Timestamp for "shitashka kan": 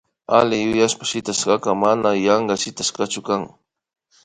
2.61-3.41